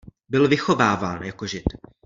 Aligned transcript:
Byl 0.29 0.47
vychováván 0.47 1.23
jako 1.23 1.47
Žid. 1.47 1.63